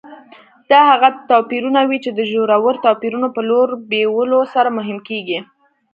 دا 0.69 0.79
هغه 0.91 1.09
توپیرونه 1.29 1.81
وي 1.89 1.97
چې 2.05 2.11
د 2.13 2.19
ژورو 2.31 2.81
توپیرونو 2.85 3.27
په 3.35 3.41
لور 3.49 3.69
بیولو 3.89 4.39
سره 4.53 4.69
مهم 4.77 4.97
کېږي. 5.07 5.39